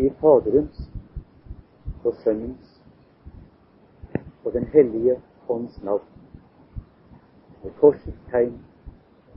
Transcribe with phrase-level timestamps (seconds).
[0.00, 0.90] i Faderens
[2.04, 2.82] og Sønnens
[4.44, 6.06] og Den hellige ånds navn.
[7.62, 8.54] Med korsets tegn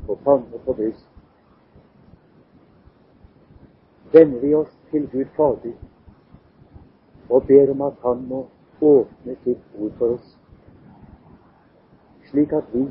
[0.05, 1.09] på panne og på bryst
[4.13, 5.73] vender vi oss til Gud Fader
[7.29, 8.45] og ber om at Han må
[8.81, 10.37] åpne sitt ord for oss,
[12.29, 12.87] slik at vi,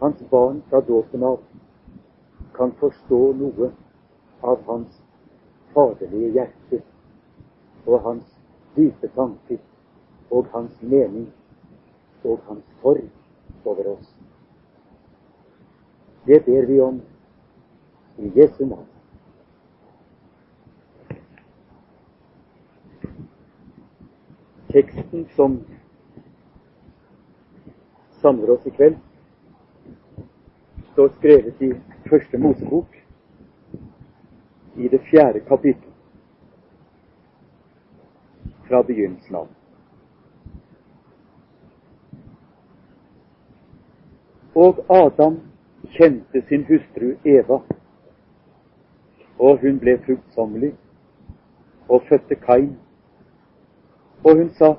[0.00, 1.40] Hans barn fra dåpen av,
[2.54, 3.72] kan forstå noe
[4.42, 5.03] av Hans
[5.74, 6.82] faderlige hjerte
[7.86, 8.40] og Hans
[8.76, 9.58] dype tanker
[10.30, 11.32] og Hans mening
[12.24, 13.10] og Hans form
[13.64, 14.16] over oss.
[16.26, 17.00] Det ber vi om
[18.18, 18.86] i Jesu navn.
[24.72, 25.60] Teksten som
[28.20, 28.96] samler oss i kveld,
[30.92, 31.72] står skrevet i
[32.08, 33.03] Første Mosebok,
[34.76, 35.90] i det fjerde kapittel,
[38.68, 39.48] fra begynnelsen av.
[44.54, 45.40] Og Adam
[45.96, 47.60] kjente sin hustru Eva,
[49.38, 50.72] og hun ble fruktsommelig
[51.88, 52.76] og fødte Kain.
[54.24, 54.74] Og hun sa,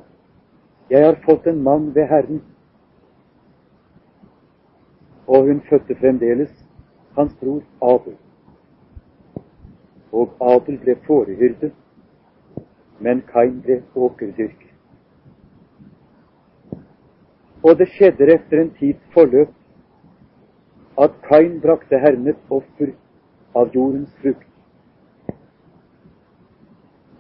[0.89, 2.43] Jeg har fått en mann ved Herren.
[5.27, 6.51] Og hun fødte fremdeles
[7.15, 8.17] hans bror Abel.
[10.15, 11.71] Og Abel ble fårehyrde,
[13.03, 14.71] men Kain ble åkerdyrker.
[17.65, 19.51] Og det skjedde etter en tids forløp
[21.01, 22.93] at Kain brakte Herren et offer
[23.55, 24.47] av jordens frukt.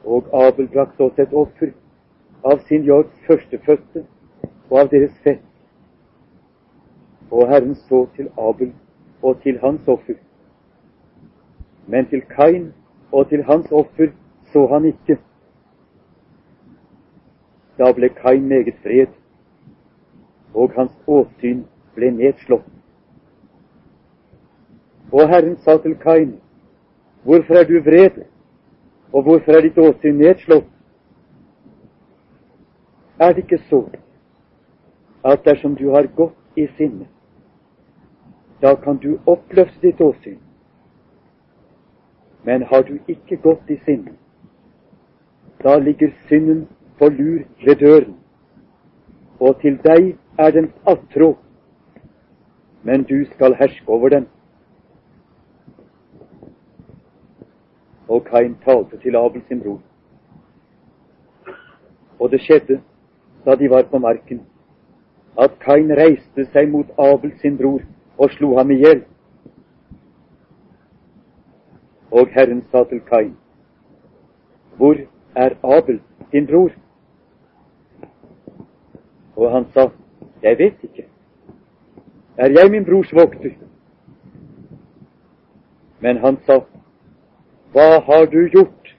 [0.05, 1.73] Og Abel brakte også et offer
[2.45, 4.05] av sin jords førstefødte
[4.69, 5.43] og av deres fett.
[7.31, 8.71] Og Herren så til Abel
[9.21, 10.15] og til hans offer.
[11.87, 12.71] Men til Kain
[13.15, 14.11] og til hans offer
[14.51, 15.17] så han ikke.
[17.77, 19.07] Da ble Kain meget vred,
[20.53, 21.63] og hans åsyn
[21.95, 22.67] ble nedslått.
[25.11, 26.37] Og Herren sa til Kain,
[27.23, 28.23] hvorfor er du vred,
[29.13, 30.67] og hvorfor er ditt åsyn nedslått?
[33.19, 33.85] Er det ikke så
[35.23, 37.07] at dersom du har gått i sinne,
[38.61, 40.44] da kan du oppløfte ditt åsyn.
[42.45, 44.13] Men har du ikke gått i sinne,
[45.63, 46.67] da ligger synden
[46.99, 48.15] på lur ved døren,
[49.39, 51.35] og til deg er den attråd,
[52.83, 54.27] men du skal herske over den.
[58.07, 59.81] Og Kain talte til Abel sin bror.
[62.19, 62.81] Og det skjedde,
[63.45, 64.41] da de var på marken,
[65.41, 67.81] at Kain reiste seg mot Abel sin bror
[68.17, 69.01] og slo ham i hjel.
[72.15, 73.35] Og Herren sa til Kain,
[74.77, 74.95] Hvor
[75.35, 76.71] er Abel, din bror?
[79.35, 79.89] Og han sa,
[80.43, 81.05] Jeg vet ikke.
[82.37, 83.51] Er jeg min brors vokter?
[85.99, 86.59] Men han sa,
[87.71, 88.95] Hva har du gjort?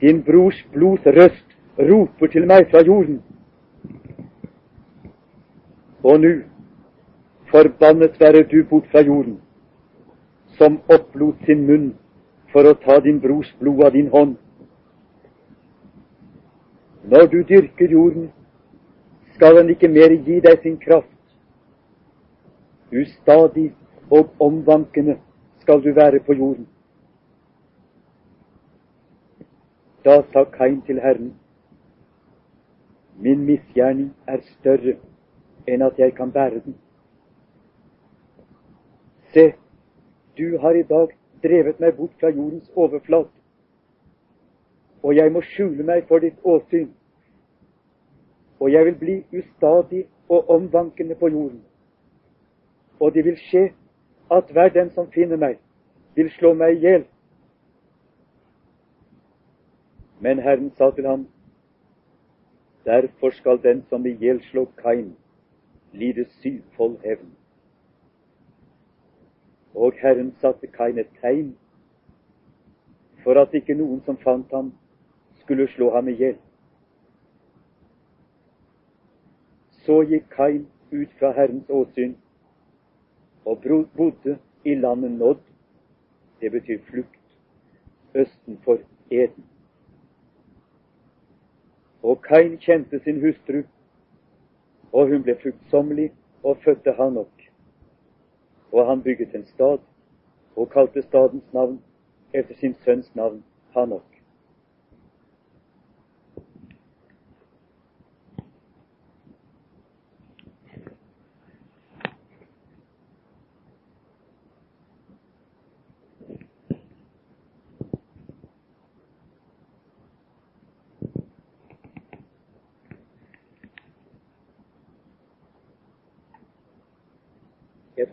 [0.00, 1.48] Din brors blods røst
[1.78, 3.22] roper til meg fra jorden.
[6.02, 6.32] Og nå
[7.52, 9.40] Forbannet være du bort fra jorden,
[10.58, 11.90] som opplot sin munn
[12.52, 14.36] for å ta din brors blod av din hånd.
[17.12, 18.28] Når du dyrker jorden,
[19.34, 21.08] skal den ikke mer gi deg sin kraft.
[22.92, 23.72] Ustadig
[24.10, 25.16] og omvankende
[25.64, 26.68] skal du være på jorden.
[30.04, 31.32] Da sa Kain til Herren,
[33.18, 34.96] min misgjerning er større
[35.68, 36.74] enn at jeg kan bære den.
[39.32, 39.52] Se,
[40.38, 41.08] du har i dag
[41.42, 43.32] drevet meg bort fra jordens overflate,
[45.02, 46.90] og jeg må skjule meg for ditt åsyn.
[48.62, 51.62] Og jeg vil bli ustadig og omvankende på jorden.
[53.00, 53.72] Og det vil skje
[54.30, 55.58] at hver den som finner meg,
[56.14, 57.04] vil slå meg i hjel.
[60.22, 61.26] Men Herren sa til ham,
[62.84, 65.16] derfor skal den som i hjel slår Kain,
[65.92, 67.41] lide syvfold hevn.
[69.82, 71.48] Og Herren satte Kain et tegn
[73.24, 74.68] for at ikke noen som fant ham,
[75.42, 76.36] skulle slå ham i hjel.
[79.82, 82.14] Så gikk Kain ut fra Herrens åsyn
[83.44, 85.42] og bodde i landet Nodd,
[86.40, 87.22] det betyr flukt,
[88.14, 88.78] østenfor
[89.10, 89.46] Eden.
[92.02, 93.64] Og Kain kjente sin hustru,
[94.92, 96.12] og hun ble fruktsommelig
[96.42, 97.41] og fødte han nok.
[98.72, 99.78] Og han bygget en stad
[100.56, 101.80] og kalte stadens navn
[102.34, 103.84] etter sin sønns navn, ha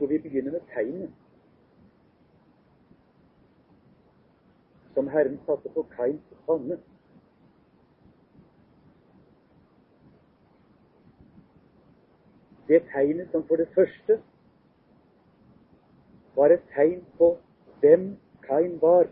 [0.10, 1.12] vi begynner med tegnet
[4.94, 6.78] som Herren satte på Kains panne.
[12.68, 14.18] Det tegnet som for det første
[16.36, 17.30] var et tegn på
[17.80, 18.10] hvem
[18.48, 19.08] Kain var,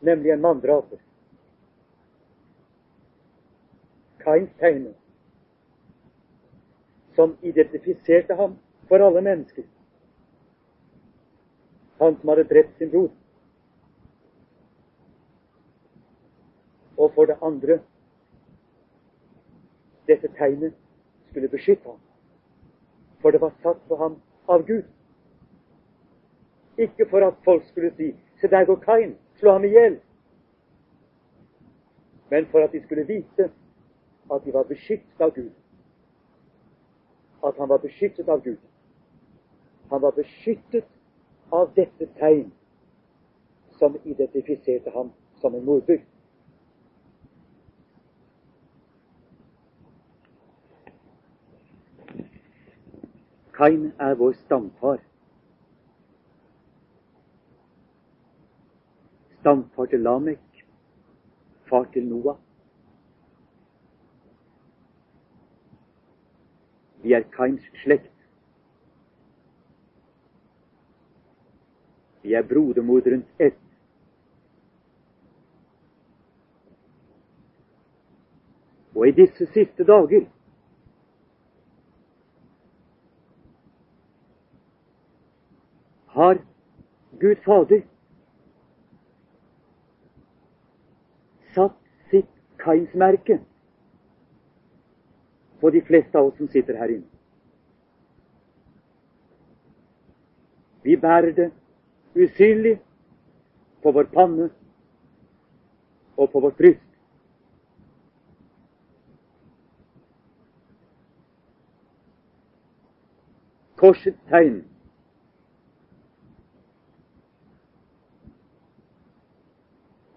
[0.00, 1.00] nemlig en manndraper.
[4.20, 4.92] Kains tegn
[7.16, 8.56] som identifiserte ham
[8.94, 9.64] for alle mennesker.
[11.98, 13.08] Han som hadde drept sin bror.
[16.96, 17.78] Og for det andre
[20.06, 20.76] dette tegnet
[21.30, 21.98] skulle beskytte ham.
[23.18, 24.86] For det var satt på ham av Gud.
[26.78, 29.16] Ikke for at folk skulle si 'Se, der går Kain.
[29.34, 30.00] Slå ham i hjel'.
[32.30, 33.50] Men for at de skulle vite
[34.34, 35.50] at de var beskyttet av Gud
[37.48, 38.58] at han var beskyttet av Gud.
[39.90, 40.84] Han var beskyttet
[41.50, 42.50] av dette tegn
[43.78, 45.10] som identifiserte ham
[45.40, 46.00] som en morder.
[53.54, 54.98] Kain er vår stamfar.
[59.40, 60.64] Stamfar til Lamek,
[61.68, 62.40] far til Noah.
[67.02, 68.13] Vi er Kains slekt.
[72.24, 73.58] Vi er brodermoderens ett.
[78.94, 80.24] Og i disse siste dager
[86.14, 86.38] har
[87.20, 87.82] Gud Fader
[91.52, 91.76] satt
[92.08, 92.30] sitt
[92.64, 93.36] Kains-merke
[95.60, 97.10] på de fleste av oss som sitter her inne.
[100.88, 101.50] Vi bærer det
[102.14, 102.78] usynlig
[103.82, 104.50] på vår panne
[106.16, 106.80] og på vårt bryst.
[113.76, 114.62] Korsets tegn.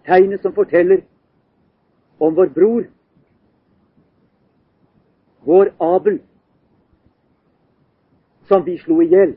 [0.06, 1.02] Tegnet som forteller
[2.18, 2.86] om vår bror
[5.48, 6.18] vår Abel,
[8.48, 9.30] som vi slo i hjel.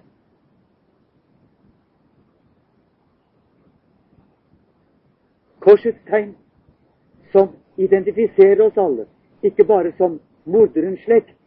[5.61, 6.35] Korsets tegn
[7.31, 9.05] som identifiserer oss alle,
[9.45, 11.37] ikke bare som morderens slekt,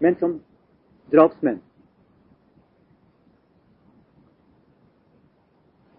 [0.00, 0.38] men som
[1.12, 1.60] drapsmenn.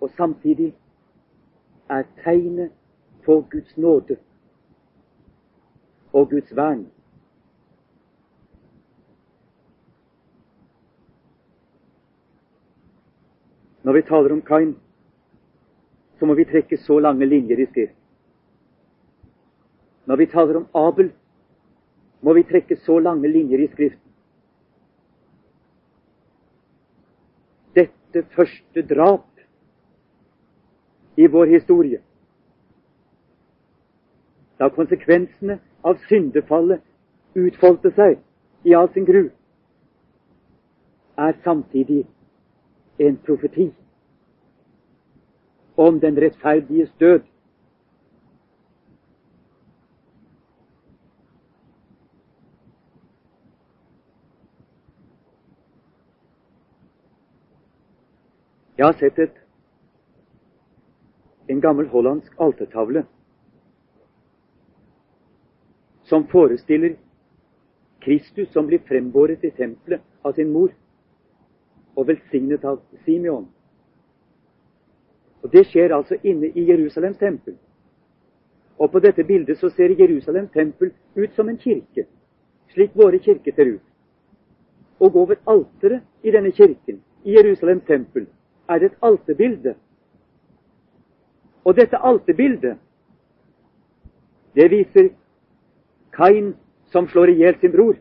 [0.02, 0.72] Og samtidig
[1.90, 2.72] er tegnet
[3.26, 4.18] på Guds nåde
[6.14, 6.88] og Guds vern.
[13.84, 14.74] Når vi taler om Kain,
[16.22, 17.96] så må vi trekke så lange linjer i skrift.
[20.06, 21.08] Når vi taler om Abel,
[22.22, 24.12] må vi trekke så lange linjer i Skriften.
[27.74, 29.26] Dette første drap
[31.18, 32.04] i vår historie,
[34.62, 36.86] da konsekvensene av syndefallet
[37.34, 38.22] utfoldte seg
[38.70, 39.26] i all sin gru,
[41.18, 42.04] er samtidig
[43.02, 43.72] en profeti
[45.82, 47.22] om den rettferdiges død.
[58.78, 59.36] Jeg har sett et,
[61.50, 63.04] en gammel hollandsk altertavle
[66.10, 66.96] som forestiller
[68.02, 70.74] Kristus som blir frembåret i tempelet av sin mor
[71.96, 73.46] og velsignet av Simeon.
[75.52, 77.58] Det skjer altså inne i Jerusalems tempel.
[78.78, 82.06] Og På dette bildet så ser Jerusalems tempel ut som en kirke,
[82.74, 83.88] slik våre kirker ser ut.
[85.00, 88.28] Og over alteret i denne kirken, i Jerusalems tempel,
[88.70, 89.76] er det et alterbilde.
[91.64, 92.78] Og dette alterbildet,
[94.56, 95.10] det viser
[96.12, 96.56] Kain
[96.92, 97.96] som slår i hjel sin bror.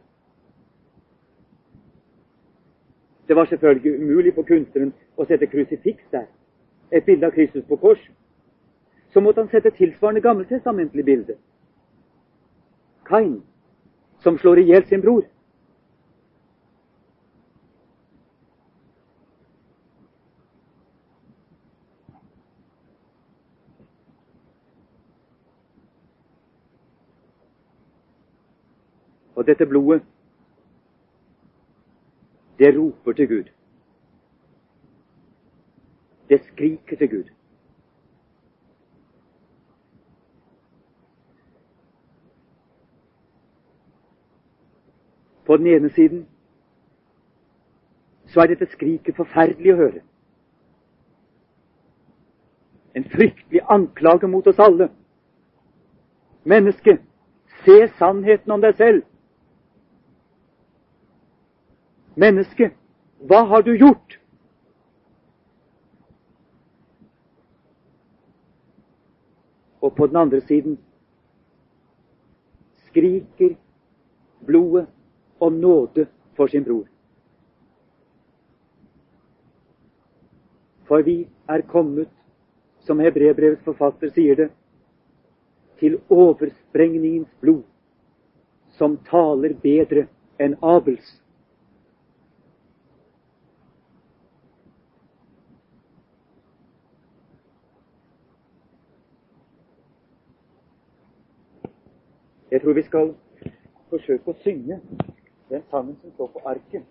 [3.28, 6.26] Det var selvfølgelig umulig for kunstneren å sette krusifiks der,
[6.92, 8.11] et bilde av Kristus på kors,
[9.12, 11.35] så måtte han sette tilsvarende gammeltestamentlig bilde.
[13.06, 13.42] Kain,
[14.23, 15.25] som slår i hjel sin bror.
[29.35, 30.02] Og dette blodet,
[32.59, 33.60] det roper til Gud.
[36.61, 37.25] Det skriker til Gud.
[45.47, 46.29] På den ene siden
[48.26, 50.02] så er dette skriket forferdelig å høre.
[52.95, 54.90] En fryktelig anklage mot oss alle.
[56.45, 56.99] Menneske,
[57.64, 59.02] se sannheten om deg selv.
[62.17, 62.75] Menneske,
[63.25, 64.20] hva har du gjort?
[69.81, 70.79] Og på den andre siden
[72.87, 73.55] skriker
[74.47, 74.87] blodet
[75.41, 76.07] om nåde
[76.37, 76.87] for sin bror.
[80.89, 82.09] For vi er kommet,
[82.81, 84.49] som Hebrebrevets forfatter sier det,
[85.79, 87.63] til oversprengningens blod,
[88.77, 90.09] som taler bedre
[90.41, 91.20] enn Abels.
[102.50, 103.12] Jeg tror vi skal
[103.90, 104.80] forsøke å synge
[105.50, 106.83] den sangen som står på arket.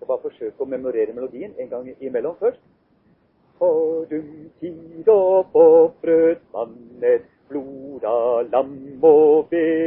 [0.00, 2.62] Og bare forsøke å memorere melodien en gang imellom først.
[3.58, 4.30] For dum
[4.60, 5.50] tid og
[6.54, 9.83] man et blod av lam og bedre.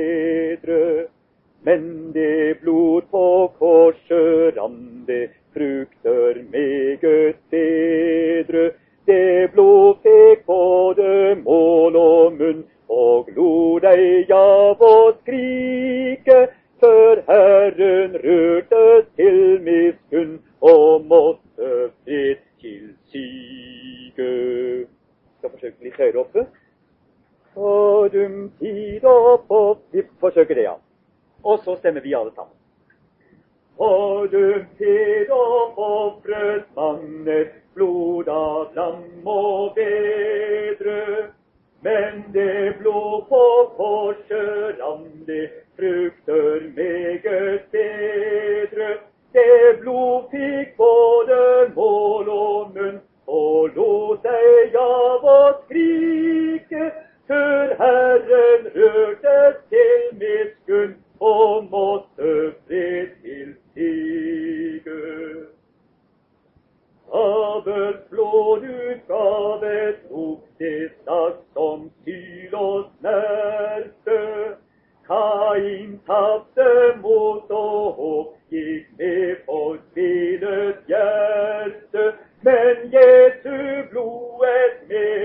[83.58, 85.17] Jesu blod et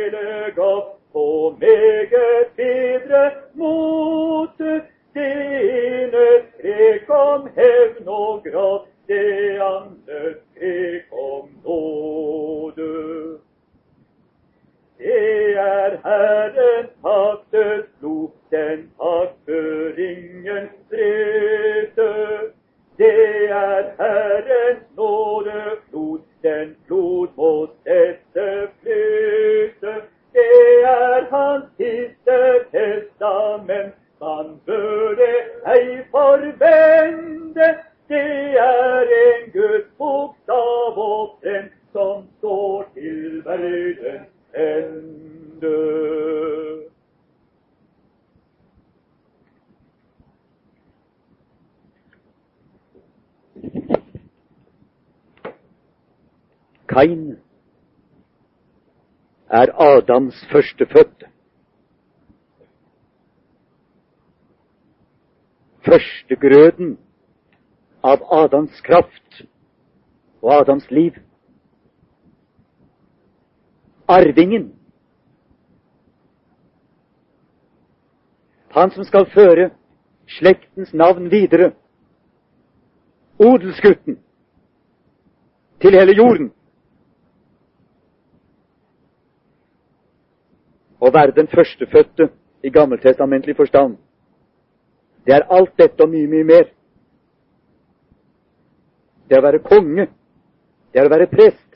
[60.03, 61.27] Adams førstefødte.
[65.87, 66.99] Førstegrøden
[68.03, 69.43] av Adams kraft
[70.43, 71.13] og Adams liv.
[74.09, 74.73] Arvingen.
[78.71, 79.71] Han som skal føre
[80.27, 81.73] slektens navn videre.
[83.39, 84.19] Odelsgutten
[85.81, 86.53] til hele jorden.
[91.03, 92.29] å være den førstefødte
[92.63, 93.97] i gammeltestamentlig forstand.
[95.27, 96.69] Det er alt dette og mye, mye mer.
[99.29, 100.07] Det er å være konge.
[100.93, 101.69] Det er å være prest.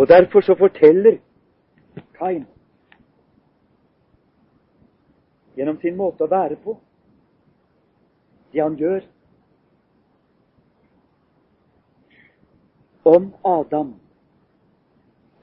[0.00, 1.18] Og derfor så forteller
[2.16, 2.46] Kain
[5.56, 6.78] gjennom sin måte å være på,
[8.52, 9.02] det han gjør
[13.02, 13.94] om Adam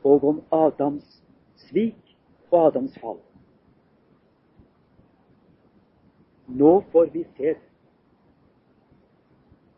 [0.04, 1.24] og om Adams
[1.56, 2.18] svik
[2.52, 3.20] og Adams fall.
[6.48, 7.56] Nå får vi se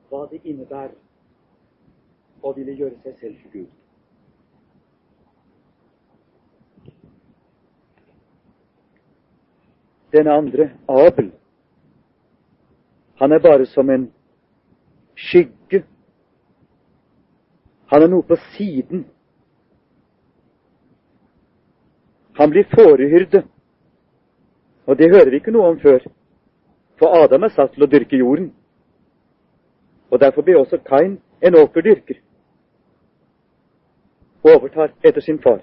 [0.10, 0.96] hva det innebærer
[2.42, 3.76] å ville gjøre seg selv til Gud.
[10.10, 11.30] Den andre, Abel,
[13.22, 14.08] han er bare som en
[15.16, 15.59] skygge.
[17.90, 19.06] Han er noe på siden.
[22.40, 23.44] Han blir fårehyrde,
[24.86, 26.06] og det hører vi ikke noe om før.
[27.00, 28.54] For Adam er satt til å dyrke jorden.
[30.10, 32.22] Og derfor blir også Kain en åkerdyrker.
[34.44, 35.60] Overtar etter sin far.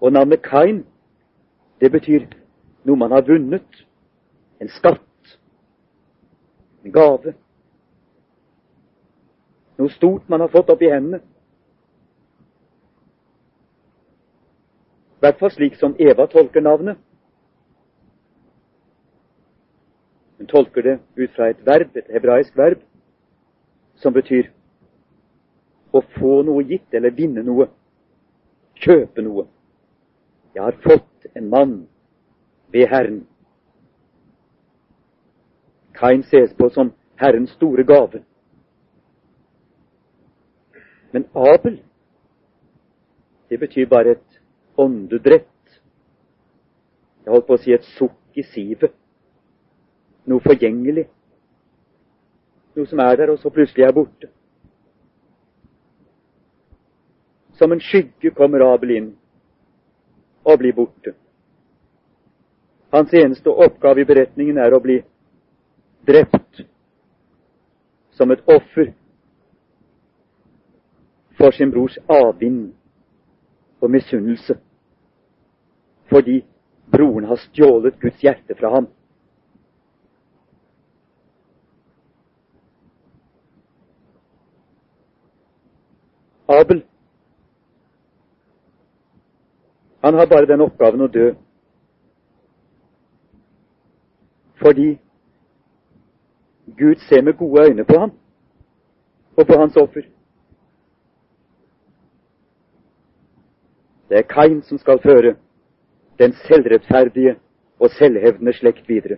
[0.00, 0.84] Og navnet Kain
[1.80, 2.26] det betyr
[2.84, 3.84] noe man har vunnet.
[4.60, 5.38] En skatt.
[6.84, 7.34] En gave.
[9.78, 11.20] Noe stort man har fått opp i hendene.
[15.18, 16.98] I hvert fall slik som Eva tolker navnet.
[20.38, 22.82] Hun tolker det ut fra et verb, et hebraisk verb,
[23.96, 24.50] som betyr
[25.94, 27.70] å få noe gitt, eller vinne noe.
[28.84, 29.46] Kjøpe noe.
[30.54, 31.74] Jeg har fått en mann
[32.74, 33.22] ved Herren.
[35.94, 38.20] Kain ses på som Herrens store gave.
[41.14, 41.82] Men Abel,
[43.48, 44.40] det betyr bare et
[44.76, 45.76] åndedrett.
[47.24, 48.90] Jeg holdt på å si et sukk i sivet.
[50.26, 51.04] Noe forgjengelig.
[52.74, 54.32] Noe som er der, og så plutselig er borte.
[57.54, 59.08] Som en skygge kommer Abel inn
[60.42, 61.14] og blir borte.
[62.90, 64.98] Hans eneste oppgave i beretningen er å bli
[66.10, 66.66] drept
[68.18, 68.90] som et offer
[71.44, 72.72] for sin brors avvind
[73.80, 74.56] og misunnelse,
[76.08, 76.44] fordi
[76.92, 78.88] broren har stjålet Guds hjerte fra ham.
[86.48, 86.84] Abel
[90.04, 91.30] Han har bare den oppgaven å dø.
[94.60, 94.98] Fordi
[96.76, 98.12] Gud ser med gode øyne på ham
[99.36, 100.13] og på hans offer.
[104.14, 105.34] Det er Kain som skal føre
[106.18, 107.32] den selvrettferdige
[107.80, 109.16] og selvhevdende slekt videre.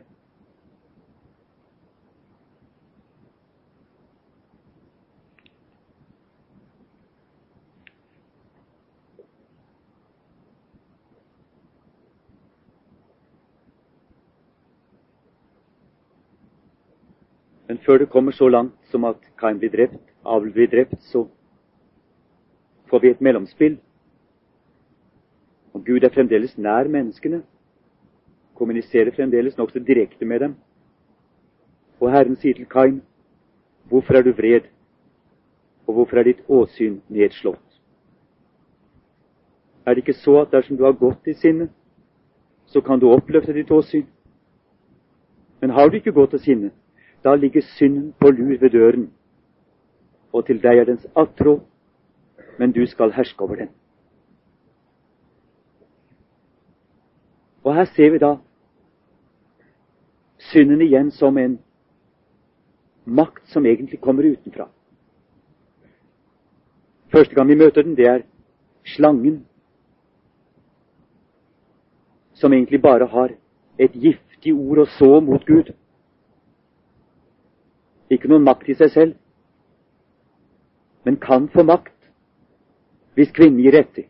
[17.68, 21.26] Men før det kommer så langt som at Kain blir drept, Abel blir drept, så
[22.88, 23.76] får vi et mellomspill.
[25.76, 27.42] Og Gud er fremdeles nær menneskene,
[28.56, 30.54] kommuniserer fremdeles nokså direkte med dem.
[32.00, 33.02] Og Herren sier til Kain,
[33.90, 34.70] hvorfor er du vred,
[35.86, 37.76] og hvorfor er ditt åsyn nedslått?
[39.84, 41.68] Er det ikke så at dersom du har gått i sinne,
[42.66, 44.08] så kan du oppløfte ditt åsyn?
[45.60, 46.72] Men har du ikke gått i sinne,
[47.24, 49.10] da ligger synden på lur ved døren,
[50.32, 51.60] og til deg er dens attrå,
[52.58, 53.75] men du skal herske over den.
[57.66, 58.36] Og her ser vi da
[60.38, 61.56] synden igjen som en
[63.04, 64.68] makt som egentlig kommer utenfra.
[67.10, 68.22] Første gang vi møter den, det er
[68.84, 69.40] slangen,
[72.34, 73.34] som egentlig bare har
[73.78, 75.74] et giftig ord å så mot Gud.
[78.10, 79.18] Ikke noen makt i seg selv,
[81.02, 81.94] men kan få makt
[83.18, 84.06] hvis kvinnen gir etter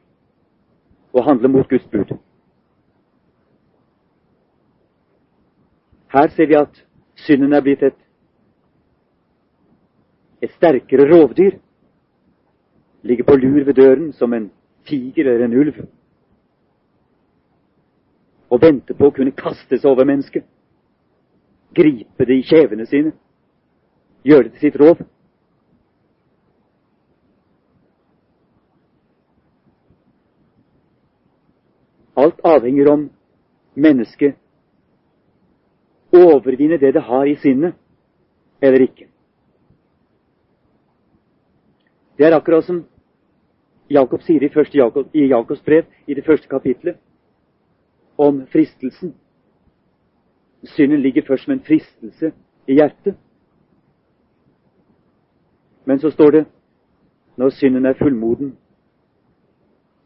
[1.16, 2.18] og handler mot Guds bud.
[6.16, 6.84] Her ser vi at
[7.26, 7.96] synden er blitt et,
[10.40, 11.58] et sterkere rovdyr.
[13.02, 14.50] Ligger på lur ved døren som en
[14.88, 15.82] tiger eller en ulv.
[18.50, 20.46] Og venter på å kunne kastes over mennesket.
[21.76, 23.12] Gripe det i kjevene sine
[24.24, 25.04] gjøre det til sitt rov.
[32.16, 33.06] Alt avhenger om
[33.76, 34.40] mennesket
[36.16, 37.74] overvinner det det har i sinnet,
[38.62, 39.08] eller ikke.
[42.18, 42.84] Det er akkurat som
[43.90, 46.96] Jakob sier i, Jakob, i Jakobs brev, i det første kapitlet,
[48.18, 49.14] om fristelsen.
[50.64, 52.32] Synden ligger først som en fristelse
[52.66, 53.14] i hjertet.
[55.84, 56.46] Men så står det
[57.36, 58.56] når synden er fullmoden,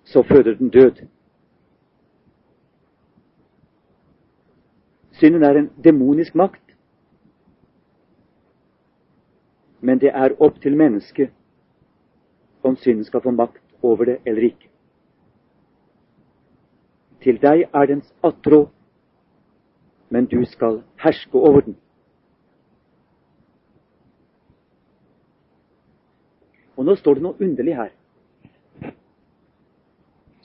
[0.04, 1.06] så føder den død.
[5.20, 6.62] Synden er en demonisk makt.
[9.80, 11.32] Men det er opp til mennesket
[12.64, 14.68] om synden skal få makt over det eller ikke.
[17.20, 18.62] Til deg er dens attrå,
[20.08, 21.76] men du skal herske over den.
[26.76, 27.92] Og nå står det noe underlig her,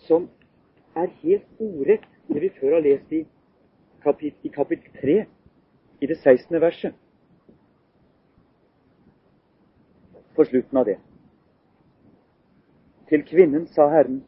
[0.03, 0.27] som
[0.99, 3.23] er helt ordrett det vi før har lest i
[4.05, 5.25] kapittel, i kapittel 3,
[6.01, 6.61] i det 16.
[6.61, 6.93] verset.
[10.35, 10.97] På slutten av det.
[13.09, 14.23] Til kvinnen sa Herren,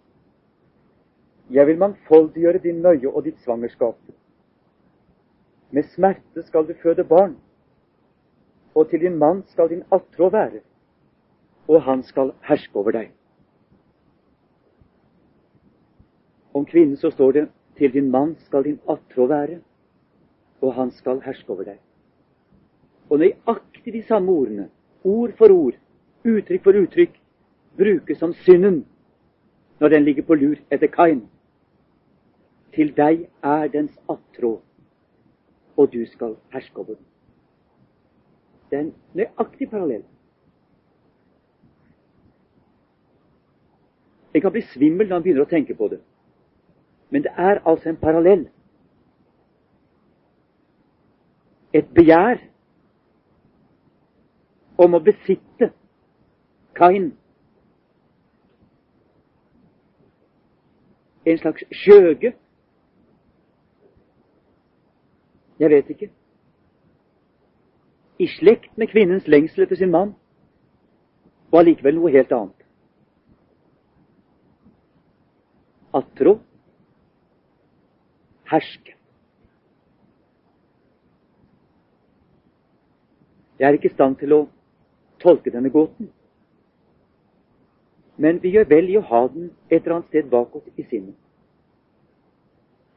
[1.50, 3.98] jeg vil mangfoldiggjøre din nøye og ditt svangerskap.
[5.72, 7.38] Med smerte skal du føde barn,
[8.76, 10.62] og til din mann skal din attrå være,
[11.68, 13.12] og han skal herske over deg.
[16.54, 19.60] Om kvinnen så står det til din mann skal din attrå være,
[20.62, 21.80] og han skal herske over deg.
[23.10, 24.70] Og nøyaktig de samme ordene,
[25.04, 25.78] ord for ord,
[26.26, 27.20] uttrykk for uttrykk,
[27.78, 28.86] brukes som synden
[29.80, 31.22] når den ligger på lur etter Kain.
[32.74, 34.58] Til deg er dens attrå,
[35.78, 37.06] og du skal herske over den.
[38.70, 40.04] Det er en nøyaktig parallell.
[44.34, 46.02] En kan bli svimmel når en begynner å tenke på det.
[47.10, 48.50] Men det er altså en parallell.
[51.74, 52.42] Et begjær
[54.78, 55.72] om å besitte
[56.78, 57.12] Kain.
[61.26, 62.34] En slags skjøge.
[65.60, 66.10] Jeg vet ikke.
[68.20, 70.14] I slekt med kvinnens lengsel etter sin mann,
[71.52, 72.64] og allikevel noe helt annet.
[75.98, 76.38] Attrå
[78.52, 78.96] herske.
[83.60, 84.42] Jeg er ikke i stand til å
[85.20, 86.12] tolke denne gåten,
[88.18, 91.16] men vi gjør vel i å ha den et eller annet sted bakåt i sinnet.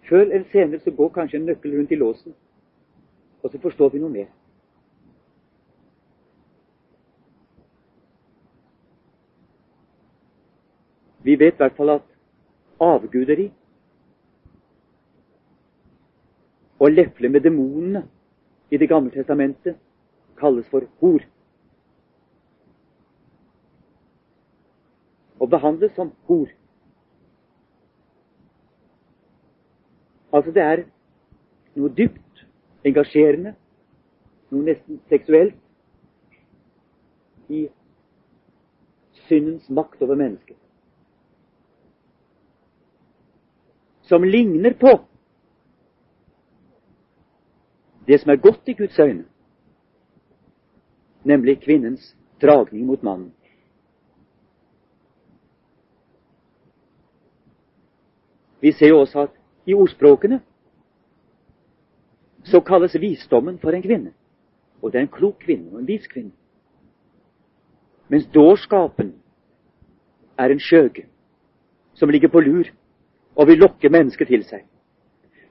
[0.08, 2.34] Før eller senere så går kanskje en nøkkel rundt i låsen,
[3.42, 4.28] og så forstår vi noe mer.
[11.22, 12.06] Vi vet i hvert fall at
[12.80, 13.50] avguderi
[16.80, 18.06] Å lefle med demonene
[18.70, 19.76] i Det gamle testamentet
[20.40, 21.20] kalles for hor.
[25.40, 26.48] Å behandles som hor.
[30.30, 30.84] Altså det er
[31.74, 32.44] noe dypt
[32.86, 33.52] engasjerende,
[34.54, 35.58] noe nesten seksuelt,
[37.50, 37.66] i
[39.26, 40.56] syndens makt over mennesket.
[44.06, 44.94] Som ligner på
[48.10, 49.24] det som er godt i Guds øyne,
[51.24, 53.34] nemlig kvinnens dragning mot mannen.
[58.60, 59.30] Vi ser jo også at
[59.66, 60.40] i ordspråkene
[62.44, 64.12] så kalles visdommen for en kvinne.
[64.82, 66.32] Og det er en klok kvinne og en vis kvinne.
[68.08, 69.14] Mens dårskapen
[70.38, 71.06] er en skjøge
[71.94, 72.64] som ligger på lur
[73.36, 74.66] og vil lokke mennesket til seg.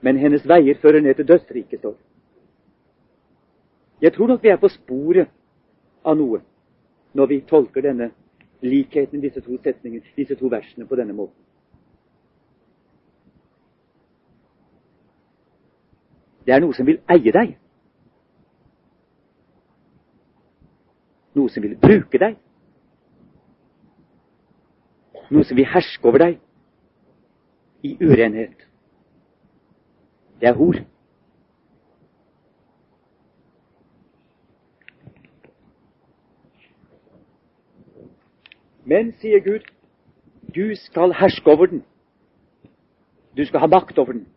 [0.02, 2.09] Men hennes veier fører ned til dødsriket, står det.
[4.02, 5.28] Jeg tror nok vi er på sporet
[6.06, 6.42] av noe
[7.14, 8.12] når vi tolker denne
[8.62, 11.36] likheten i disse to setningene, disse to versene, på denne måten.
[16.46, 17.56] Det er noe som vil eie deg.
[21.38, 22.38] Noe som vil bruke deg.
[25.30, 26.40] Noe som vil herske over deg
[27.86, 28.66] i urenhet.
[30.42, 30.80] Det er hor.
[38.90, 39.66] Men, sier Gud,
[40.56, 41.84] du skal herske over den.
[43.38, 44.28] Du skal ha makt over den.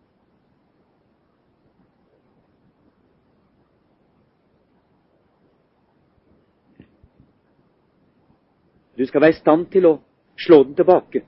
[8.98, 9.92] Du skal være i stand til å
[10.36, 11.22] slå den tilbake,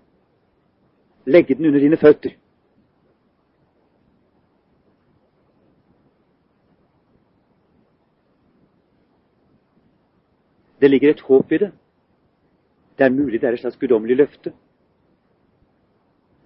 [1.25, 2.37] legge den under dine føtter.
[10.81, 11.73] Det ligger et håp i det
[12.99, 14.53] Det er mulig det er et slags guddommelig løfte.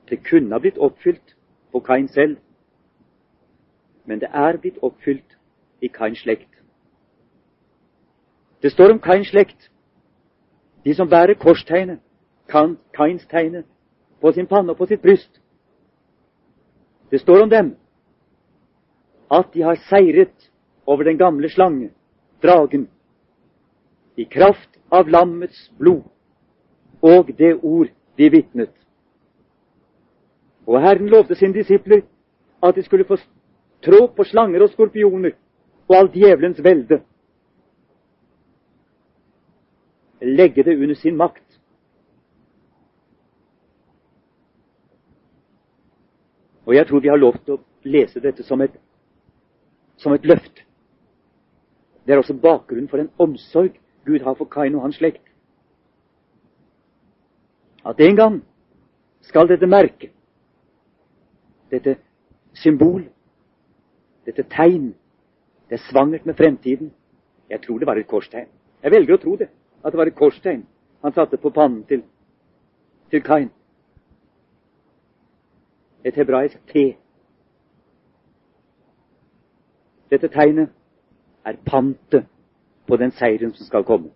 [0.09, 1.37] Det kunne ha blitt oppfylt
[1.73, 2.37] på Kain selv,
[4.07, 5.37] men det er blitt oppfylt
[5.81, 6.49] i Kains slekt.
[8.63, 9.71] Det står om Kains slekt,
[10.85, 12.01] de som bærer korstegnet,
[12.95, 13.67] Kains tegnet,
[14.21, 15.41] på sin panne og på sitt bryst.
[17.11, 17.77] Det står om dem
[19.31, 20.51] at de har seiret
[20.87, 21.91] over den gamle slange,
[22.43, 22.89] dragen,
[24.17, 26.09] i kraft av lammets blod
[27.03, 28.73] og det ord de vitnet.
[30.67, 32.03] Og Herren lovte sine disipler
[32.63, 33.17] at de skulle få
[33.83, 35.31] trå på slanger og skorpioner
[35.89, 37.01] og all djevelens velde.
[40.21, 41.45] Legge det under sin makt.
[46.67, 48.75] Og jeg tror vi har lov til å lese dette som et,
[49.97, 50.65] som et løft.
[52.05, 55.28] Det er også bakgrunnen for den omsorg Gud har for Kain og hans slekt.
[57.89, 58.45] At en gang
[59.23, 60.13] skal dette merket,
[61.71, 61.97] dette
[62.55, 63.05] symbol,
[64.27, 64.91] dette tegn,
[65.69, 66.93] det er svangert med fremtiden.
[67.51, 68.49] Jeg tror det var et korstegn.
[68.83, 69.49] Jeg velger å tro det,
[69.85, 70.67] at det var et korstegn
[71.03, 72.03] han satte på pannen til,
[73.11, 73.51] til Kain.
[76.05, 76.97] Et hebraisk T.
[80.11, 80.73] Dette tegnet
[81.45, 82.27] er pantet
[82.89, 84.11] på den seieren som skal komme.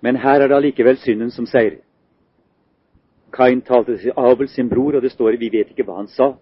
[0.00, 1.80] Men her er det allikevel synden som seirer.
[3.32, 6.32] Kain talte til Abel, sin bror, og det står vi vet ikke hva han sa.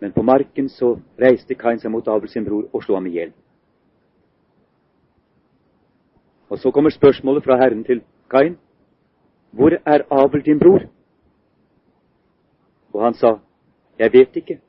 [0.00, 3.16] Men på marken så reiste Kain seg mot Abel, sin bror, og slo ham i
[3.16, 3.32] hjel.
[6.48, 8.58] Og så kommer spørsmålet fra Herren til Kain.
[9.50, 10.86] Hvor er Abel, din bror?
[12.92, 13.38] Og han sa,
[13.98, 14.60] Jeg vet ikke.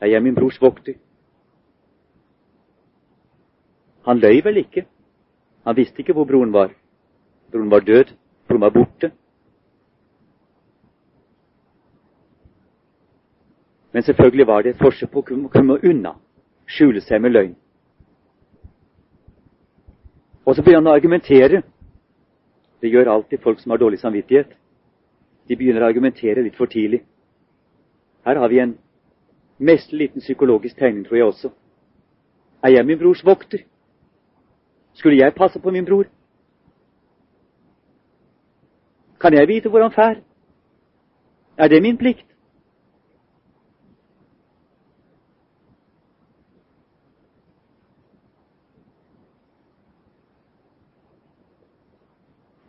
[0.00, 0.94] Jeg er min brors vokter.
[4.06, 4.86] Han løy vel ikke?
[5.64, 6.72] Han visste ikke hvor broren var.
[7.52, 8.14] Broren var død.
[8.48, 9.12] Broren var borte.
[13.92, 16.14] Men selvfølgelig var det et forsøk på å komme unna,
[16.66, 17.54] skjule seg med løgn.
[20.46, 21.62] Og så begynner han å argumentere.
[22.80, 24.56] Det gjør alltid folk som har dårlig samvittighet.
[25.48, 27.02] De begynner å argumentere litt for tidlig.
[28.24, 28.74] Her har vi en
[29.58, 31.52] mest liten psykologisk tegning, tror jeg også.
[32.62, 33.62] Er jeg min brors vokter?
[34.94, 36.04] Skulle jeg passe på min bror?
[39.20, 40.20] Kan jeg vite hvor han fær?
[41.58, 42.26] Er det min plikt?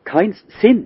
[0.06, 0.84] Kains sinn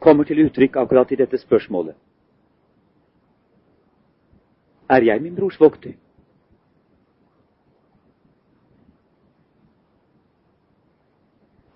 [0.00, 1.94] kommer til uttrykk akkurat i dette spørsmålet.
[4.90, 5.92] Er jeg min brors vokter?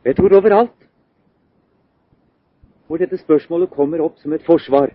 [0.05, 0.81] Jeg tror overalt
[2.87, 4.93] hvor dette spørsmålet kommer opp som et forsvar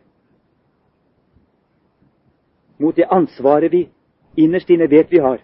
[2.79, 3.87] mot det ansvaret vi
[4.37, 5.41] innerst inne vet vi har.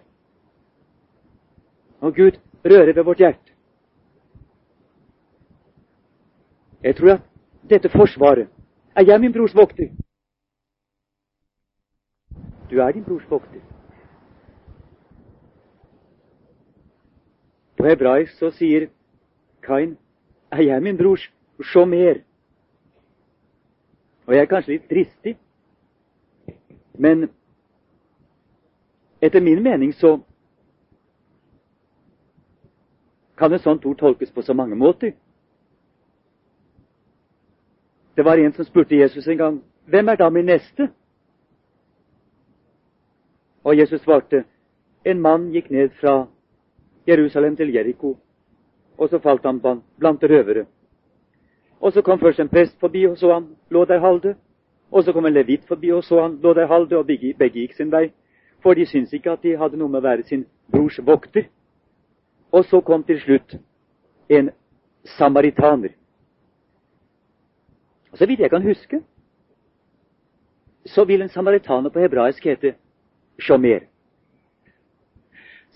[2.00, 3.52] Og Gud rører ved vårt hjerte.
[6.82, 7.20] Jeg tror at
[7.70, 8.48] dette forsvaret
[8.96, 9.90] er jeg min brors vokter.
[12.70, 13.60] Du er din brors vokter.
[17.76, 18.88] På hebraisk så sier
[19.62, 19.96] Kain
[20.50, 22.22] er jeg min brors sjomer.
[24.26, 25.36] Og jeg er kanskje litt dristig,
[26.98, 27.28] men
[29.22, 30.16] etter min mening så
[33.38, 35.12] kan et sånt ord tolkes på så mange måter.
[38.16, 40.88] Det var en som spurte Jesus en gang hvem er da min neste?
[43.66, 44.44] Og Jesus svarte,
[45.04, 46.28] en mann gikk ned fra
[47.06, 48.12] Jerusalem til Jeriko,
[48.98, 50.66] og så falt han blant røvere.
[51.80, 54.36] Og så kom først en prest forbi og så han lå der halde.
[54.90, 57.60] Og så kom en levit forbi og så han lå der halde, og begge, begge
[57.60, 58.12] gikk sin vei.
[58.62, 61.50] For de syntes ikke at de hadde noe med å være sin brors vokter.
[62.52, 63.58] Og så kom til slutt
[64.30, 64.50] en
[65.18, 65.90] samaritaner.
[68.14, 69.02] Så vidt jeg kan huske,
[70.86, 72.76] så vil en samaritaner på hebraisk hete
[73.38, 73.80] shomer.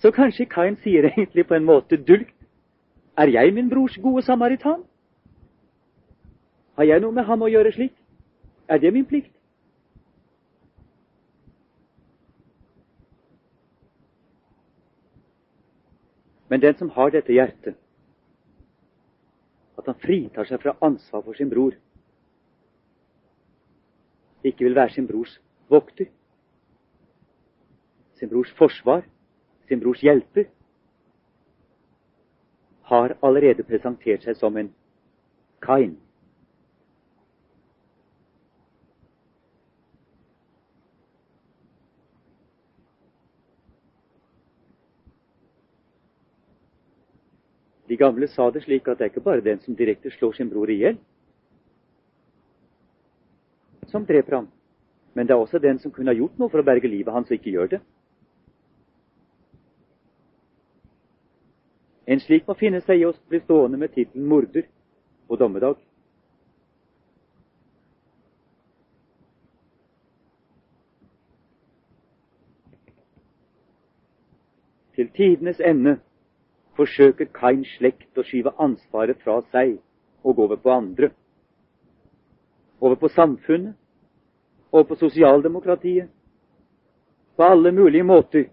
[0.01, 2.33] Så kanskje Kain sier egentlig på en måte dulgt
[3.17, 4.83] Er jeg min brors gode samaritan?
[6.75, 7.93] Har jeg noe med ham å gjøre slik?
[8.69, 9.33] Er det min plikt?
[16.49, 17.75] Men den som har dette hjertet,
[19.77, 21.75] at han fritar seg fra ansvar for sin bror,
[24.43, 25.37] ikke vil være sin brors
[25.69, 26.09] vokter,
[28.21, 29.01] sin brors forsvar,
[29.67, 30.45] sin brors hjelper,
[32.91, 34.67] har allerede presentert seg som en
[35.61, 35.95] Kain.
[47.89, 50.49] De gamle sa det slik at det er ikke bare den som direkte slår sin
[50.49, 50.99] bror i hjel,
[53.89, 54.47] som dreper ham,
[55.13, 57.33] men det er også den som kunne ha gjort noe for å berge livet hans,
[57.33, 57.81] og ikke gjør det.
[62.11, 64.65] En slik må finne seg i å bli stående med tittelen morder
[65.31, 65.77] på dommedag.
[74.99, 75.95] Til tidenes ende
[76.75, 79.77] forsøker Kains slekt å skyve ansvaret fra seg
[80.27, 81.13] og over på andre.
[82.83, 83.77] Over på samfunnet,
[84.71, 86.11] over på sosialdemokratiet.
[87.39, 88.49] På alle mulige måter.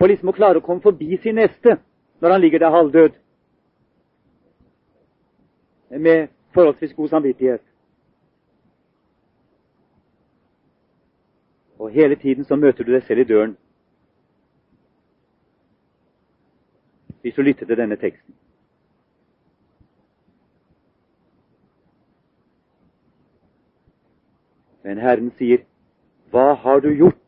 [0.00, 1.78] For liksom å klare å komme forbi sin neste
[2.20, 3.10] når han ligger der halvdød.
[5.90, 7.60] Med forholdsvis god samvittighet.
[11.78, 13.56] Og hele tiden så møter du deg selv i døren
[17.26, 18.34] hvis du lytter til denne teksten.
[24.84, 25.58] Men Herren sier,
[26.30, 27.25] 'Hva har du gjort?'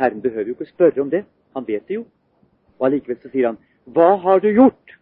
[0.00, 1.24] Herren behøver jo ikke spørre om det.
[1.56, 2.06] Han vet det jo.
[2.78, 4.96] Og allikevel så sier han, 'Hva har du gjort?'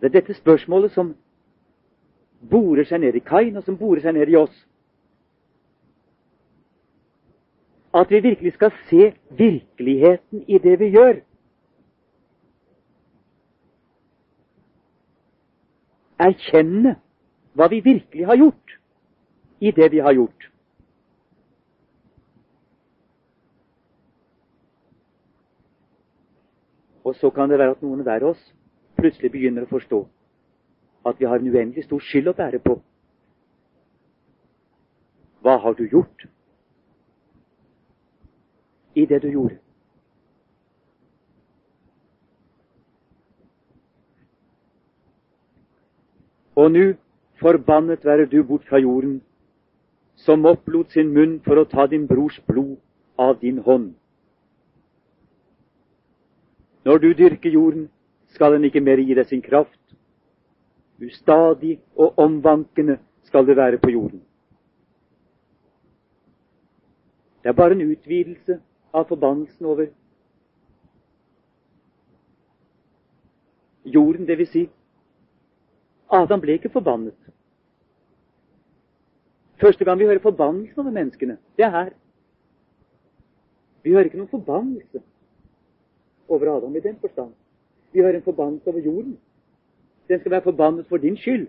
[0.00, 1.16] Det er dette spørsmålet som
[2.50, 4.66] borer seg ned i Kain, og som borer seg ned i oss
[7.94, 11.20] at vi virkelig skal se virkeligheten i det vi gjør.
[16.18, 16.96] Erkjenne
[17.56, 18.78] hva vi virkelig har gjort
[19.60, 20.50] i det vi har gjort.
[27.06, 28.44] Og så kan det være at noen hver av oss
[28.98, 30.00] plutselig begynner å forstå
[31.06, 32.80] at vi har en uendelig stor skyld å bære på.
[35.46, 36.26] Hva har du gjort?
[38.96, 39.58] i det du gjorde.
[46.54, 46.94] Og nu
[47.40, 49.22] forbannet være du bort fra jorden,
[50.14, 52.78] som opplot sin munn for å ta din brors blod
[53.20, 53.92] av din hånd.
[56.86, 57.88] Når du dyrker jorden,
[58.28, 59.80] skal den ikke mer gi deg sin kraft.
[61.02, 64.20] Ustadig og omvankende skal det være på jorden.
[67.42, 68.60] Det er bare en utvidelse
[68.94, 69.88] av forbannelsen over
[73.84, 74.68] jorden, vil Si,
[76.10, 77.18] Adam ble ikke forbannet.
[79.58, 81.92] Første gang vi hører forbannelsen over menneskene, det er her.
[83.82, 85.02] Vi hører ikke noen forbannelse
[86.28, 87.32] over Adam i den forstand.
[87.92, 89.18] Vi har en forbannelse over jorden.
[90.08, 91.48] Den skal være forbannet for din skyld.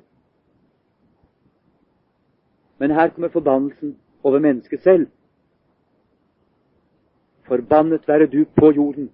[2.78, 5.08] Men her kommer forbannelsen over mennesket selv.
[7.44, 9.12] Forbannet være du på jorden,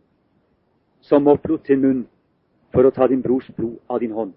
[1.02, 2.08] som opplot sin munn
[2.74, 4.34] for å ta din brors blod av din hånd.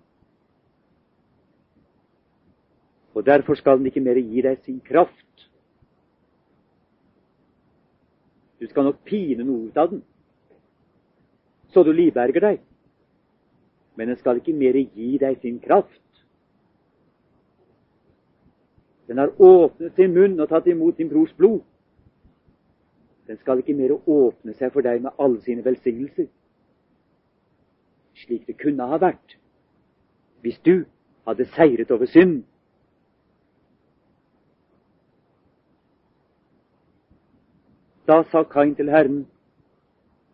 [3.14, 5.48] Og derfor skal den ikke mer gi deg sin kraft.
[8.60, 10.02] Du skal nok pine noe ut av den,
[11.76, 12.60] så du livberger deg.
[13.96, 16.00] Men den skal ikke mer gi deg sin kraft.
[19.08, 21.60] Den har åpnet sin munn og tatt imot din brors blod.
[23.28, 26.30] Den skal ikke mer åpne seg for deg med alle sine velsignelser,
[28.24, 29.36] slik det kunne ha vært
[30.40, 30.86] hvis du
[31.28, 32.44] hadde seiret over synd.
[38.08, 39.26] Da sa Kain til Herren,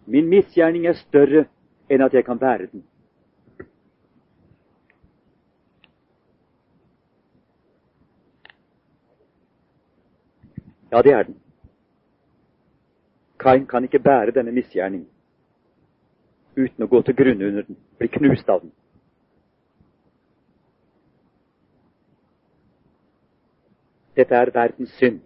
[0.07, 1.45] min misgjerning er større
[1.91, 2.85] enn at jeg kan bære den.
[10.93, 11.39] Ja, det er den.
[13.41, 15.09] Kain kan ikke bære denne misgjerning
[16.57, 18.73] uten å gå til grunne under den, bli knust av den.
[24.17, 25.23] Dette er verdens synd.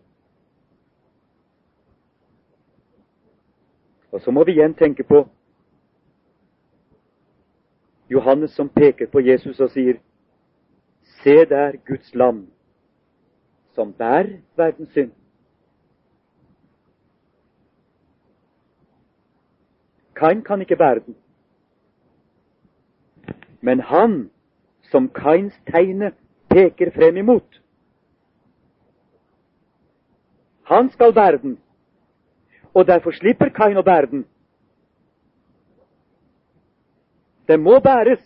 [4.16, 5.26] Og så må vi igjen tenke på
[8.08, 9.98] Johannes som peker på Jesus og sier
[11.18, 12.38] Se der Guds lam
[13.76, 15.12] som bærer verdens synd.
[20.16, 21.16] Kain kan ikke bære den.
[23.60, 24.30] Men han
[24.90, 26.14] som Kains tegne
[26.48, 27.60] peker frem imot,
[30.64, 31.58] han skal bære den.
[32.77, 34.24] Og derfor slipper Kain å bære den.
[37.49, 38.24] Den må bæres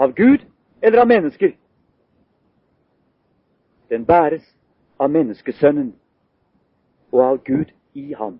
[0.00, 0.46] av Gud
[0.80, 1.50] eller av mennesker.
[3.92, 4.46] Den bæres
[4.96, 5.90] av menneskesønnen
[7.12, 8.38] og av Gud i ham.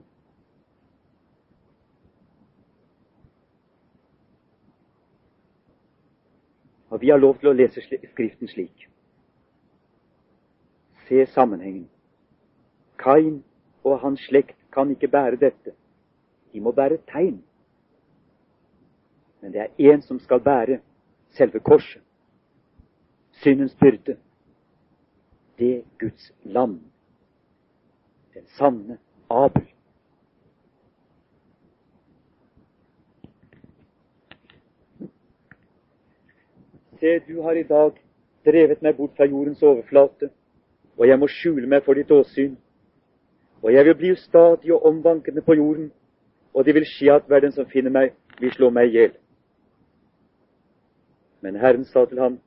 [6.89, 8.89] Og vi har lov til å lese Skriften slik.
[11.11, 11.85] Se sammenhengen.
[12.97, 13.45] Kain
[13.87, 15.72] og hans slekt kan ikke bære dette.
[16.53, 17.39] De må bære tegn.
[19.41, 20.80] Men det er én som skal bære
[21.30, 22.03] selve korset.
[23.32, 24.16] Syndens byrde.
[25.59, 26.80] Det Guds lam.
[28.34, 28.99] Den sanne
[29.30, 29.66] Abel.
[37.01, 37.93] Se, du har i dag
[38.47, 40.30] drevet meg bort fra jordens overflate,
[40.99, 42.57] og jeg må skjule meg for ditt åsyn.
[43.62, 45.92] Og jeg vil bli ustadig og omvankende på jorden,
[46.54, 49.12] og det vil skje at hver den som finner meg, vil slå meg i hjel.
[51.40, 52.38] Men Herren sa til ham,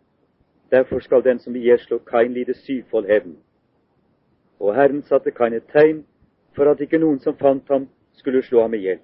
[0.71, 3.37] derfor skal den som vil slå Kain, lide syvfold hevn.
[4.59, 6.05] Og Herren satte Kain et tegn
[6.55, 8.99] for at ikke noen som fant ham, skulle slå ham i hjel.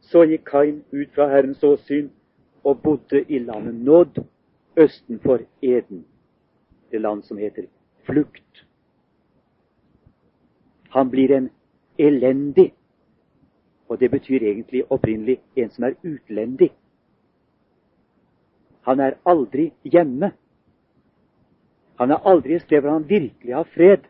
[0.00, 2.10] Så gikk Kain ut fra Herrens åsyn
[2.64, 4.22] og bodde i landet Nådd
[4.76, 6.04] østenfor Eden,
[6.90, 7.66] det land som heter
[8.06, 8.67] Flukt.
[10.88, 11.50] Han blir en
[11.98, 12.72] elendig,
[13.88, 16.70] og det betyr egentlig opprinnelig en som er utlendig.
[18.88, 20.32] Han er aldri hjemme.
[21.98, 24.06] Han er aldri et sted hvor han virkelig har fred,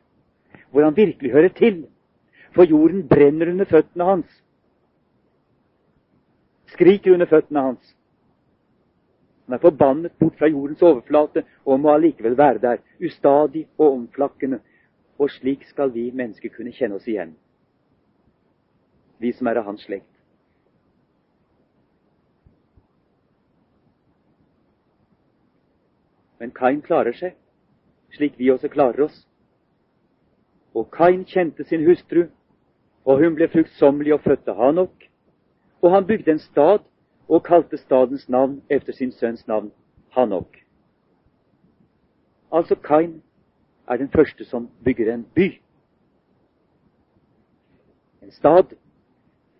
[0.70, 1.86] hvor han virkelig hører til.
[2.54, 4.42] For jorden brenner under føttene hans.
[6.66, 7.94] Skriker under føttene hans.
[9.46, 14.60] Han er forbannet bort fra jordens overflate og må allikevel være der, ustadig og omflakkende.
[15.18, 17.34] Og slik skal vi mennesker kunne kjenne oss igjen,
[19.18, 20.06] vi som er av hans slekt.
[26.38, 27.34] Men Kain klarer seg,
[28.14, 29.24] slik vi også klarer oss.
[30.74, 32.28] Og Kain kjente sin hustru,
[33.04, 35.08] og hun ble fruktsommelig og fødte Hanok.
[35.82, 36.86] Og han bygde en stad
[37.28, 39.72] og kalte stadens navn efter sin sønns navn,
[40.14, 40.56] Hanok.
[42.52, 43.22] Altså Kain
[43.88, 45.48] er den første som bygger en by.
[48.22, 48.74] En stad.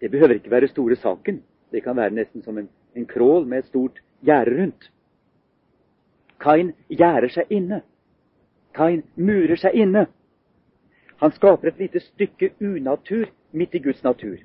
[0.00, 1.42] Det behøver ikke være store saken.
[1.72, 4.90] Det kan være nesten som en, en krål med et stort gjerde rundt.
[6.40, 7.82] Kain gjerder seg inne.
[8.74, 10.06] Kain murer seg inne.
[11.18, 14.36] Han skaper et lite stykke unatur midt i Guds natur,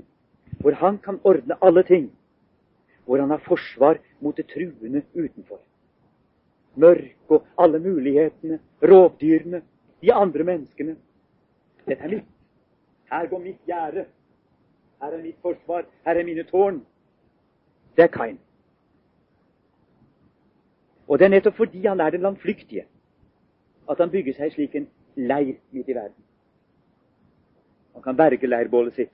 [0.59, 2.09] hvor han kan ordne alle ting
[3.05, 5.59] hvor han har forsvar mot det truende utenfor.
[6.75, 9.61] Mørk og alle mulighetene, rovdyrene,
[10.03, 10.97] de andre menneskene.
[11.87, 12.25] Dette er mitt.
[13.11, 14.05] Her går mitt gjerde.
[15.01, 15.85] Her er mitt forsvar.
[16.05, 16.85] Her er mine tårn.
[17.95, 18.39] Det er Kain.
[21.07, 22.85] Og det er nettopp fordi han er den landflyktige,
[23.89, 26.23] at han bygger seg slik en leir midt i verden.
[27.93, 29.11] Han kan berge leirbålet sitt.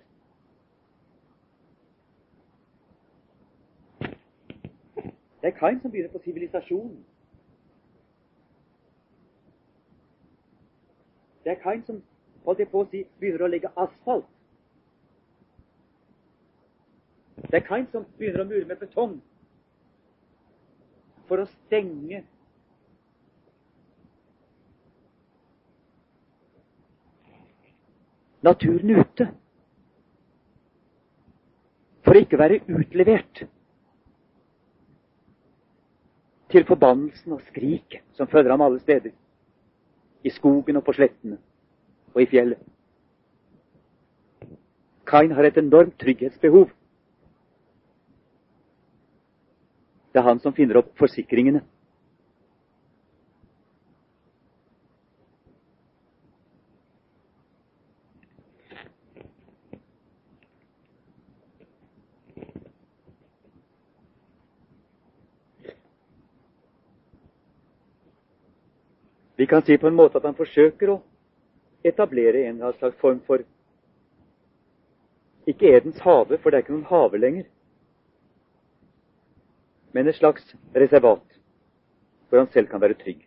[5.41, 6.97] Det er Kain som begynner på sivilisasjonen.
[11.49, 11.95] Det er Kain som
[12.45, 14.27] holdt jeg på å si, begynner å legge asfalt.
[17.41, 19.15] Det er Kain som begynner å mure med betong
[21.25, 22.19] for å stenge
[28.45, 29.27] naturen ute.
[32.05, 33.41] For å ikke være utlevert
[36.53, 39.17] til forbannelsen og skriket som følger ham alle steder.
[40.23, 41.37] I skogen og på slettene
[42.13, 42.59] og i fjellet.
[45.09, 46.69] Kain har et enormt trygghetsbehov.
[50.13, 51.63] Det er han som finner opp forsikringene.
[69.49, 70.99] Kan si på en måte at han forsøker å
[71.85, 73.45] etablere en eller annen slags form for
[75.49, 77.45] Ikke Edens hage, for det er ikke noen hage lenger,
[79.97, 80.45] men et slags
[80.75, 81.39] reservat
[82.29, 83.23] hvor han selv kan være trygg.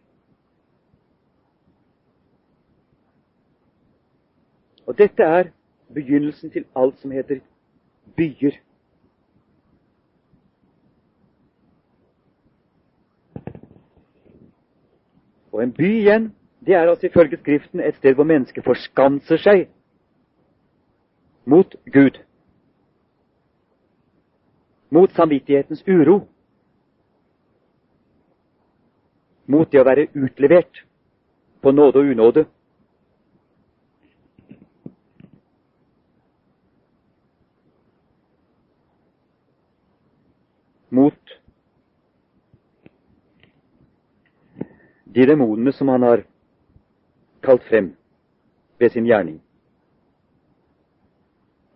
[4.87, 5.51] Og dette er
[5.95, 7.41] begynnelsen til alt som heter
[8.17, 8.59] byer.
[15.61, 16.35] En by igjen,
[16.67, 19.67] det er altså ifølge Skriften et sted hvor mennesket forskanser seg
[21.45, 22.21] mot Gud.
[24.91, 26.23] Mot samvittighetens uro.
[29.47, 30.85] Mot det å være utlevert
[31.63, 32.45] på nåde og unåde.
[40.91, 41.22] Mot
[45.15, 46.25] de demonene som han har
[47.43, 47.93] kalt frem
[48.79, 49.41] ved sin gjerning,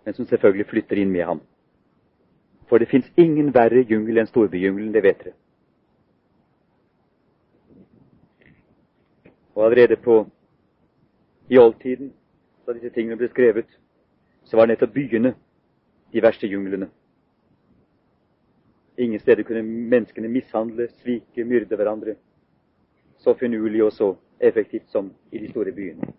[0.05, 1.41] men som selvfølgelig flytter inn med ham.
[2.68, 5.34] For det fins ingen verre jungel enn storbyjungelen, det vet dere.
[9.55, 10.26] Og allerede på
[11.49, 12.12] i oldtiden,
[12.66, 13.68] da disse tingene ble skrevet,
[14.45, 15.34] så var nettopp byene
[16.12, 16.89] de verste junglene.
[18.99, 22.16] Ingen steder kunne menneskene mishandle, svike, myrde hverandre
[23.27, 26.12] så finurlig og så effektivt som i de store byene.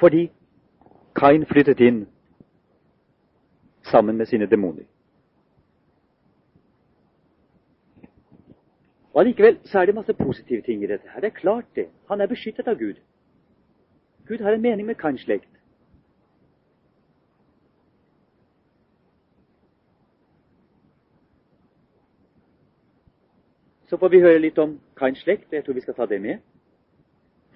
[0.00, 0.32] Fordi
[1.16, 2.06] Kain flyttet inn
[3.84, 4.84] sammen med sine demoner.
[9.12, 11.08] Og Allikevel så er det masse positive ting i dette.
[11.08, 11.20] her.
[11.20, 11.86] Det er klart det.
[12.08, 12.94] Han er beskyttet av Gud.
[14.28, 15.55] Gud har en mening med Kains slekt.
[23.86, 25.52] Så får vi høre litt om Kains slekt.
[25.52, 26.38] Jeg tror vi skal ta det med.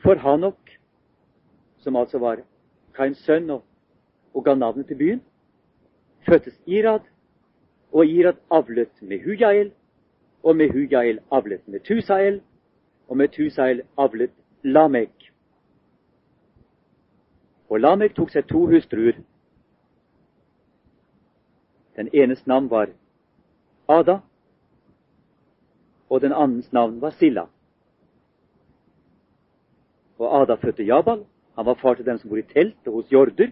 [0.02, 0.70] For Hanok,
[1.82, 2.42] som altså var
[2.94, 3.64] Kains sønn og,
[4.34, 5.22] og ga navnet til byen,
[6.28, 7.02] fødtes Irad,
[7.92, 9.72] og Irad avlet med Hujael,
[10.42, 12.40] og med Hujael avlet med Tusael,
[13.08, 14.30] og med Tusael avlet
[14.62, 15.32] Lamek.
[17.68, 19.18] Og Lamek tok seg to hustruer.
[21.96, 22.88] Den enes navn var
[23.88, 24.20] Ada,
[26.10, 27.46] og den andens navn var Silla.
[30.18, 31.24] Og Ada fødte Jabal.
[31.56, 33.50] Han var far til dem som bor i telt og hos jorder.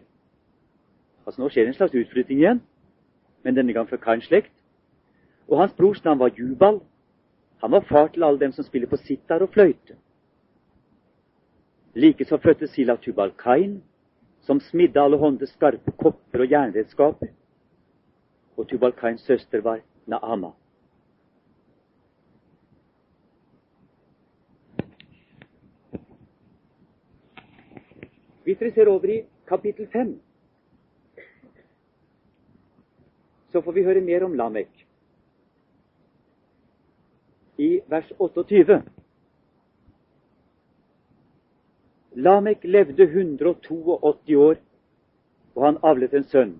[1.27, 2.61] Altså Nå skjer det en slags utflytting igjen,
[3.45, 4.53] men denne gang fra Kains slekt.
[5.49, 6.81] Og hans brors navn var Jubal.
[7.63, 9.97] Han var far til alle dem som spiller på sitar og fløyte.
[11.95, 13.83] Likeså fødte Silla Tubal Kain,
[14.41, 17.29] som smidde alle hånde skarpe kopper og jernredskaper.
[18.57, 20.53] Og Tubal Kains søster var Naama.
[28.49, 30.21] Hvis dere ser over i kapittel 5,
[33.53, 34.87] så får vi høre mer om Lamek.
[37.59, 38.79] I vers 28
[42.17, 44.55] Lamek levde 182 år,
[45.55, 46.55] og han avlet en sønn.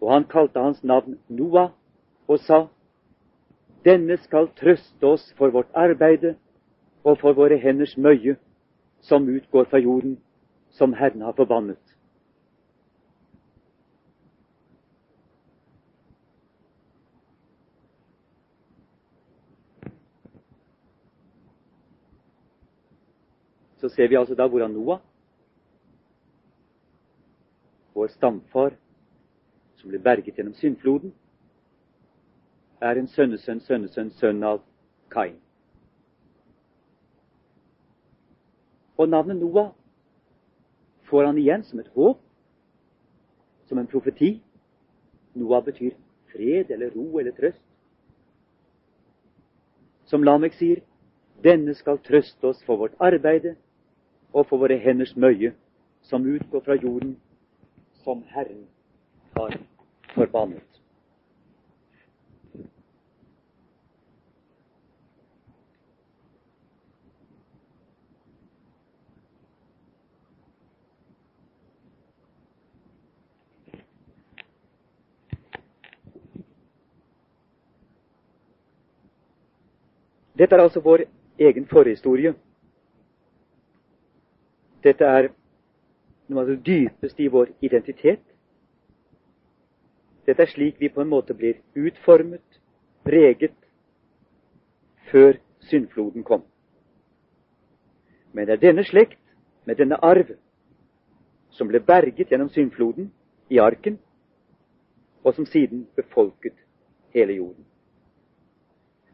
[0.00, 1.70] Og han kalte hans navn Noah
[2.28, 2.66] og sa:"
[3.84, 6.34] Denne skal trøste oss for vårt arbeide
[7.04, 8.36] og for våre henders møye
[9.08, 10.18] som utgår fra jorden,
[10.70, 11.94] som Herren har forbannet.
[23.80, 25.00] Så ser vi altså da hvordan Noah,
[27.94, 28.76] vår stamfar,
[29.80, 31.14] som ble berget gjennom syndfloden,
[32.80, 34.60] er en sønnesønn, sønnesønn, sønn av
[35.10, 35.38] Kain.
[38.98, 39.70] Og navnet Noah
[41.08, 42.18] får han igjen som et håp,
[43.68, 44.40] som en profeti.
[45.34, 45.94] Noah betyr
[46.32, 47.62] fred eller ro eller trøst.
[50.08, 50.82] Som Lamek sier,
[51.44, 53.54] denne skal trøste oss for vårt arbeide
[54.32, 55.52] og for våre henders møye,
[56.02, 57.16] som utgår fra jorden,
[58.02, 58.64] som Herren
[59.36, 59.58] har
[60.14, 60.77] forbannet.
[80.38, 81.02] Dette er altså vår
[81.38, 82.34] egen forhistorie.
[84.84, 85.30] Dette er
[86.28, 88.22] noe av det dypeste i vår identitet.
[90.28, 92.44] Dette er slik vi på en måte blir utformet,
[93.04, 93.54] preget,
[95.10, 95.38] før
[95.70, 96.44] syndfloden kom.
[98.32, 99.18] Men det er denne slekt,
[99.64, 100.30] med denne arv,
[101.50, 103.10] som ble berget gjennom syndfloden
[103.50, 103.98] i arken,
[105.24, 106.54] og som siden befolket
[107.16, 107.67] hele jorden.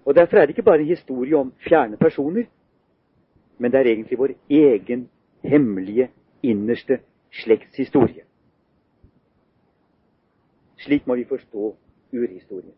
[0.05, 2.45] Og Derfor er det ikke bare en historie om fjerne personer,
[3.59, 5.09] men det er egentlig vår egen
[5.43, 6.11] hemmelige,
[6.43, 6.99] innerste
[7.33, 8.25] slektshistorie.
[10.77, 11.77] Slik må vi forstå
[12.13, 12.75] urhistorien.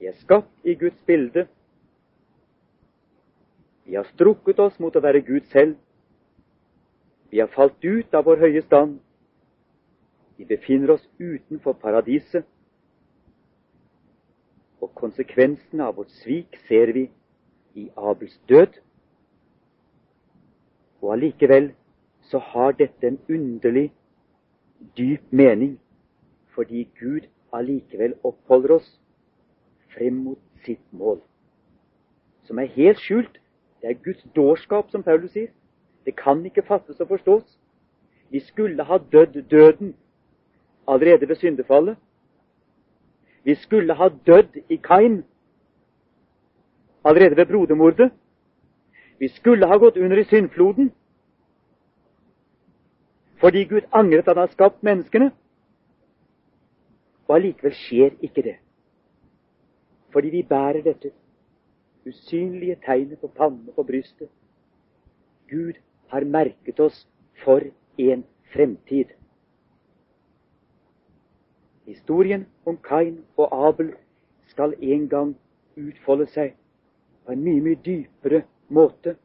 [0.00, 1.46] Vi er skapt i Guds bilde.
[3.84, 5.74] Vi har strukket oss mot å være Gud selv.
[7.30, 8.98] Vi har falt ut av vår høye stand.
[10.36, 12.46] Vi befinner oss utenfor paradiset.
[14.84, 17.06] Og konsekvensene av vårt svik ser vi
[17.80, 18.76] i Abels død.
[21.00, 21.70] Og allikevel
[22.28, 23.92] så har dette en underlig,
[24.96, 25.78] dyp mening,
[26.54, 28.90] fordi Gud allikevel oppholder oss
[29.94, 31.20] frem mot sitt mål,
[32.44, 33.40] som er helt skjult.
[33.80, 35.52] Det er Guds dårskap, som Paulus sier.
[36.04, 37.44] Det kan ikke fattes og forstås.
[38.32, 39.94] Vi skulle ha dødd døden
[40.88, 41.96] allerede ved syndefallet.
[43.44, 45.24] Vi skulle ha dødd i Kain
[47.04, 48.12] allerede ved brodermordet.
[49.18, 50.92] Vi skulle ha gått under i syndfloden
[53.44, 55.30] fordi Gud angret at han har skapt menneskene.
[57.28, 58.54] Og allikevel skjer ikke det.
[60.12, 61.10] Fordi vi bærer dette
[62.06, 64.28] usynlige tegnet på pannen og på brystet.
[65.50, 65.72] Gud
[66.08, 67.06] har merket oss
[67.44, 67.60] for
[67.98, 68.24] en
[68.54, 69.12] fremtid.
[71.84, 73.92] Historien om Kain og Abel
[74.48, 75.34] skal en gang
[75.76, 76.54] utfolde seg
[77.24, 79.16] på en mye, mye dypere måte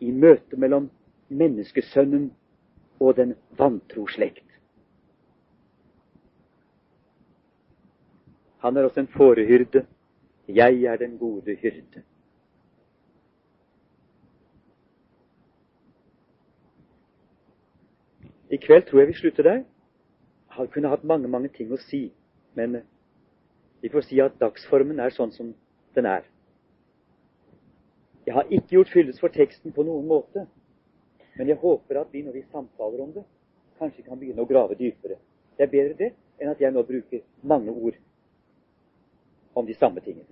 [0.00, 0.90] i møtet mellom
[1.28, 2.28] menneskesønnen
[3.00, 4.44] og den vantro slekt.
[8.58, 9.86] Han er også en fårehyrde.
[10.48, 12.02] Jeg er den gode hyrde.
[18.50, 19.62] I kveld tror jeg vi slutter der.
[20.58, 22.08] Han kunne hatt mange, mange ting å si,
[22.58, 22.80] men
[23.82, 25.52] vi får si at dagsformen er sånn som
[25.94, 26.24] den er.
[28.26, 30.48] Jeg har ikke gjort fylles for teksten på noen måte.
[31.38, 33.22] Men jeg håper at vi når vi samtaler om det,
[33.78, 35.20] kanskje kan begynne å grave dypere.
[35.56, 36.10] Det er bedre det
[36.42, 37.96] enn at jeg nå bruker mange ord
[39.54, 40.26] om de samme tingene.